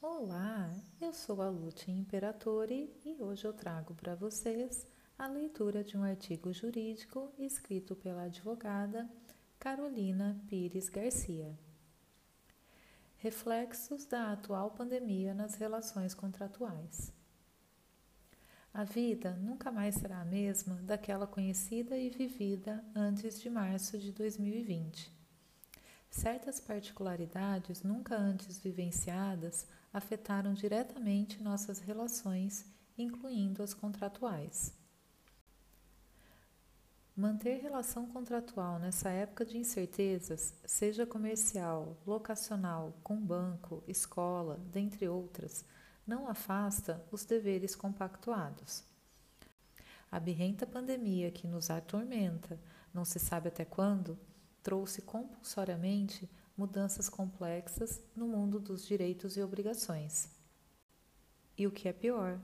Olá, 0.00 0.72
eu 1.00 1.12
sou 1.12 1.42
a 1.42 1.48
Lute 1.50 1.90
Imperatore 1.90 2.88
e 3.04 3.20
hoje 3.20 3.44
eu 3.44 3.52
trago 3.52 3.96
para 3.96 4.14
vocês 4.14 4.86
a 5.18 5.26
leitura 5.26 5.82
de 5.82 5.96
um 5.96 6.04
artigo 6.04 6.52
jurídico 6.52 7.32
escrito 7.36 7.96
pela 7.96 8.22
advogada 8.22 9.10
Carolina 9.58 10.40
Pires 10.46 10.88
Garcia. 10.88 11.58
Reflexos 13.16 14.04
da 14.04 14.30
atual 14.30 14.70
pandemia 14.70 15.34
nas 15.34 15.56
relações 15.56 16.14
contratuais. 16.14 17.12
A 18.72 18.84
vida 18.84 19.32
nunca 19.32 19.72
mais 19.72 19.96
será 19.96 20.20
a 20.20 20.24
mesma 20.24 20.76
daquela 20.76 21.26
conhecida 21.26 21.98
e 21.98 22.08
vivida 22.08 22.84
antes 22.94 23.40
de 23.40 23.50
março 23.50 23.98
de 23.98 24.12
2020. 24.12 25.18
Certas 26.08 26.58
particularidades 26.58 27.82
nunca 27.82 28.16
antes 28.16 28.58
vivenciadas 28.58 29.66
afetaram 29.92 30.54
diretamente 30.54 31.42
nossas 31.42 31.78
relações, 31.78 32.66
incluindo 32.96 33.62
as 33.62 33.74
contratuais. 33.74 34.72
Manter 37.16 37.60
relação 37.60 38.06
contratual 38.06 38.78
nessa 38.78 39.08
época 39.10 39.44
de 39.44 39.58
incertezas, 39.58 40.54
seja 40.64 41.04
comercial, 41.04 41.96
locacional, 42.06 42.96
com 43.02 43.16
banco, 43.16 43.82
escola, 43.88 44.60
dentre 44.70 45.08
outras, 45.08 45.64
não 46.06 46.28
afasta 46.28 47.04
os 47.10 47.24
deveres 47.24 47.74
compactuados. 47.74 48.84
A 50.10 50.20
birrenta 50.20 50.64
pandemia 50.64 51.30
que 51.30 51.46
nos 51.46 51.70
atormenta, 51.70 52.58
não 52.94 53.04
se 53.04 53.18
sabe 53.18 53.48
até 53.48 53.64
quando, 53.64 54.16
trouxe 54.62 55.02
compulsoriamente 55.02 56.30
mudanças 56.58 57.08
complexas 57.08 58.02
no 58.16 58.26
mundo 58.26 58.58
dos 58.58 58.84
direitos 58.84 59.36
e 59.36 59.42
obrigações. 59.42 60.28
E 61.56 61.66
o 61.68 61.70
que 61.70 61.88
é 61.88 61.92
pior, 61.92 62.40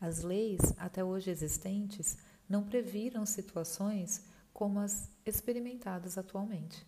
as 0.00 0.22
leis 0.22 0.60
até 0.78 1.02
hoje 1.02 1.30
existentes 1.30 2.16
não 2.48 2.62
previram 2.62 3.26
situações 3.26 4.24
como 4.52 4.78
as 4.78 5.10
experimentadas 5.26 6.16
atualmente. 6.16 6.86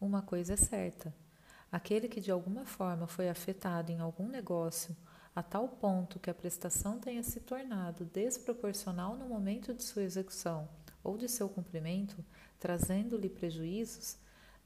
Uma 0.00 0.22
coisa 0.22 0.52
é 0.52 0.56
certa: 0.56 1.12
aquele 1.70 2.08
que 2.08 2.20
de 2.20 2.30
alguma 2.30 2.64
forma 2.64 3.08
foi 3.08 3.28
afetado 3.28 3.90
em 3.90 3.98
algum 3.98 4.28
negócio 4.28 4.96
a 5.34 5.42
tal 5.42 5.68
ponto 5.68 6.18
que 6.18 6.30
a 6.30 6.34
prestação 6.34 6.98
tenha 6.98 7.22
se 7.22 7.40
tornado 7.40 8.04
desproporcional 8.04 9.16
no 9.16 9.28
momento 9.28 9.74
de 9.74 9.82
sua 9.82 10.02
execução 10.02 10.68
ou 11.04 11.18
de 11.18 11.28
seu 11.28 11.48
cumprimento, 11.48 12.24
trazendo-lhe 12.58 13.28
prejuízos, 13.28 14.16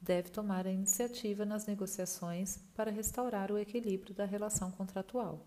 deve 0.01 0.29
tomar 0.29 0.65
a 0.65 0.71
iniciativa 0.71 1.45
nas 1.45 1.65
negociações 1.65 2.57
para 2.75 2.89
restaurar 2.89 3.51
o 3.51 3.57
equilíbrio 3.57 4.15
da 4.15 4.25
relação 4.25 4.71
contratual. 4.71 5.45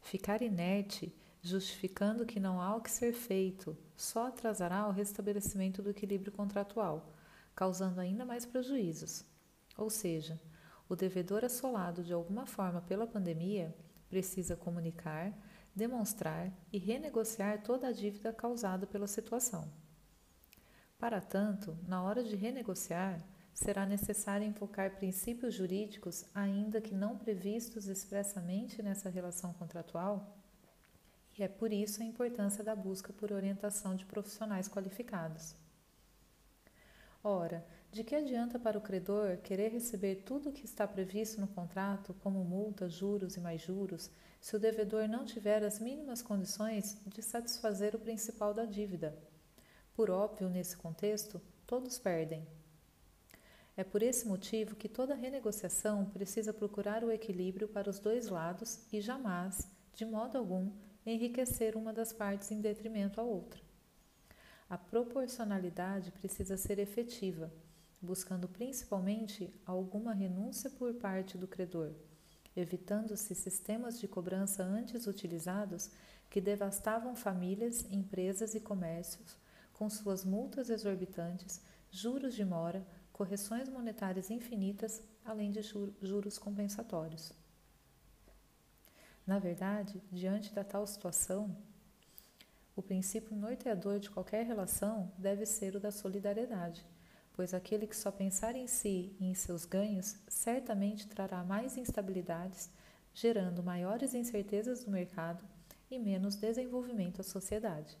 Ficar 0.00 0.40
inerte 0.42 1.12
justificando 1.42 2.26
que 2.26 2.40
não 2.40 2.60
há 2.60 2.74
o 2.76 2.80
que 2.80 2.90
ser 2.90 3.12
feito, 3.12 3.76
só 3.96 4.28
atrasará 4.28 4.86
o 4.86 4.92
restabelecimento 4.92 5.82
do 5.82 5.90
equilíbrio 5.90 6.32
contratual, 6.32 7.12
causando 7.54 8.00
ainda 8.00 8.24
mais 8.24 8.44
prejuízos. 8.44 9.24
Ou 9.76 9.88
seja, 9.88 10.40
o 10.88 10.96
devedor 10.96 11.44
assolado 11.44 12.02
de 12.02 12.12
alguma 12.12 12.46
forma 12.46 12.80
pela 12.80 13.06
pandemia 13.06 13.74
precisa 14.08 14.56
comunicar, 14.56 15.32
demonstrar 15.74 16.52
e 16.72 16.78
renegociar 16.78 17.62
toda 17.62 17.88
a 17.88 17.92
dívida 17.92 18.32
causada 18.32 18.86
pela 18.86 19.06
situação. 19.06 19.70
Para 20.98 21.20
tanto, 21.20 21.78
na 21.86 22.02
hora 22.02 22.24
de 22.24 22.34
renegociar, 22.34 23.22
será 23.58 23.84
necessário 23.84 24.46
invocar 24.46 24.92
princípios 24.98 25.52
jurídicos, 25.52 26.24
ainda 26.32 26.80
que 26.80 26.94
não 26.94 27.18
previstos 27.18 27.88
expressamente 27.88 28.80
nessa 28.80 29.10
relação 29.10 29.52
contratual, 29.52 30.38
e 31.36 31.42
é 31.42 31.48
por 31.48 31.72
isso 31.72 32.00
a 32.00 32.04
importância 32.04 32.62
da 32.62 32.76
busca 32.76 33.12
por 33.12 33.32
orientação 33.32 33.96
de 33.96 34.04
profissionais 34.06 34.68
qualificados. 34.68 35.56
Ora, 37.22 37.66
de 37.90 38.04
que 38.04 38.14
adianta 38.14 38.60
para 38.60 38.78
o 38.78 38.80
credor 38.80 39.38
querer 39.38 39.72
receber 39.72 40.22
tudo 40.24 40.50
o 40.50 40.52
que 40.52 40.64
está 40.64 40.86
previsto 40.86 41.40
no 41.40 41.48
contrato, 41.48 42.14
como 42.22 42.44
multa, 42.44 42.88
juros 42.88 43.36
e 43.36 43.40
mais 43.40 43.60
juros, 43.60 44.08
se 44.40 44.54
o 44.54 44.60
devedor 44.60 45.08
não 45.08 45.24
tiver 45.24 45.64
as 45.64 45.80
mínimas 45.80 46.22
condições 46.22 46.96
de 47.04 47.20
satisfazer 47.20 47.96
o 47.96 47.98
principal 47.98 48.54
da 48.54 48.64
dívida? 48.64 49.18
Por 49.96 50.10
óbvio, 50.10 50.48
nesse 50.48 50.76
contexto, 50.76 51.42
todos 51.66 51.98
perdem. 51.98 52.46
É 53.78 53.84
por 53.84 54.02
esse 54.02 54.26
motivo 54.26 54.74
que 54.74 54.88
toda 54.88 55.14
renegociação 55.14 56.04
precisa 56.06 56.52
procurar 56.52 57.04
o 57.04 57.12
equilíbrio 57.12 57.68
para 57.68 57.88
os 57.88 58.00
dois 58.00 58.26
lados 58.26 58.80
e 58.92 59.00
jamais, 59.00 59.70
de 59.94 60.04
modo 60.04 60.36
algum, 60.36 60.72
enriquecer 61.06 61.76
uma 61.76 61.92
das 61.92 62.12
partes 62.12 62.50
em 62.50 62.60
detrimento 62.60 63.20
à 63.20 63.22
outra. 63.22 63.60
A 64.68 64.76
proporcionalidade 64.76 66.10
precisa 66.10 66.56
ser 66.56 66.80
efetiva, 66.80 67.52
buscando 68.02 68.48
principalmente 68.48 69.54
alguma 69.64 70.12
renúncia 70.12 70.68
por 70.70 70.94
parte 70.94 71.38
do 71.38 71.46
credor, 71.46 71.92
evitando-se 72.56 73.32
sistemas 73.32 74.00
de 74.00 74.08
cobrança 74.08 74.64
antes 74.64 75.06
utilizados 75.06 75.88
que 76.28 76.40
devastavam 76.40 77.14
famílias, 77.14 77.86
empresas 77.92 78.56
e 78.56 78.60
comércios 78.60 79.38
com 79.72 79.88
suas 79.88 80.24
multas 80.24 80.68
exorbitantes, 80.68 81.62
juros 81.92 82.34
de 82.34 82.44
mora, 82.44 82.84
correções 83.18 83.68
monetárias 83.68 84.30
infinitas, 84.30 85.02
além 85.24 85.50
de 85.50 85.60
juros 86.00 86.38
compensatórios. 86.38 87.32
Na 89.26 89.40
verdade, 89.40 90.00
diante 90.12 90.54
da 90.54 90.62
tal 90.62 90.86
situação, 90.86 91.54
o 92.76 92.80
princípio 92.80 93.34
norteador 93.34 93.98
de 93.98 94.08
qualquer 94.08 94.46
relação 94.46 95.10
deve 95.18 95.44
ser 95.44 95.74
o 95.74 95.80
da 95.80 95.90
solidariedade, 95.90 96.86
pois 97.32 97.52
aquele 97.52 97.88
que 97.88 97.96
só 97.96 98.12
pensar 98.12 98.54
em 98.54 98.68
si 98.68 99.12
e 99.18 99.26
em 99.26 99.34
seus 99.34 99.64
ganhos 99.64 100.16
certamente 100.28 101.08
trará 101.08 101.42
mais 101.42 101.76
instabilidades, 101.76 102.70
gerando 103.12 103.64
maiores 103.64 104.14
incertezas 104.14 104.86
no 104.86 104.92
mercado 104.92 105.44
e 105.90 105.98
menos 105.98 106.36
desenvolvimento 106.36 107.20
à 107.20 107.24
sociedade. 107.24 107.98